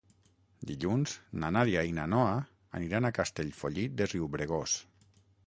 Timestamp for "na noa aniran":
1.99-3.09